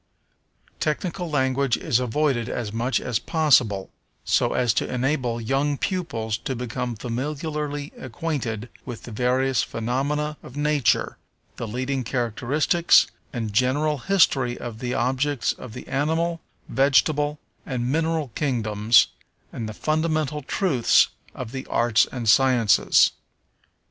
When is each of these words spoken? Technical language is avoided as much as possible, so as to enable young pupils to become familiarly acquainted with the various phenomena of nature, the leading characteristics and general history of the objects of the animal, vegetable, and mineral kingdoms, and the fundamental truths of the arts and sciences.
Technical 0.79 1.29
language 1.29 1.77
is 1.77 1.99
avoided 1.99 2.49
as 2.49 2.73
much 2.73 2.99
as 2.99 3.19
possible, 3.19 3.91
so 4.25 4.53
as 4.53 4.73
to 4.73 4.91
enable 4.91 5.39
young 5.39 5.77
pupils 5.77 6.39
to 6.39 6.55
become 6.55 6.95
familiarly 6.95 7.93
acquainted 7.95 8.69
with 8.83 9.03
the 9.03 9.11
various 9.11 9.61
phenomena 9.61 10.37
of 10.41 10.57
nature, 10.57 11.17
the 11.57 11.67
leading 11.67 12.03
characteristics 12.03 13.05
and 13.31 13.53
general 13.53 13.99
history 13.99 14.57
of 14.57 14.79
the 14.79 14.95
objects 14.95 15.53
of 15.53 15.73
the 15.73 15.87
animal, 15.87 16.41
vegetable, 16.67 17.37
and 17.63 17.91
mineral 17.91 18.29
kingdoms, 18.33 19.05
and 19.53 19.69
the 19.69 19.71
fundamental 19.71 20.41
truths 20.41 21.09
of 21.35 21.51
the 21.51 21.67
arts 21.67 22.07
and 22.11 22.27
sciences. 22.27 23.11